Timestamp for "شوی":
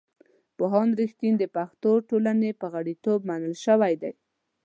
3.65-3.93